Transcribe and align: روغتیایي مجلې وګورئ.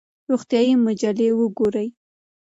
روغتیایي 0.29 0.73
مجلې 0.85 1.27
وګورئ. 1.39 1.87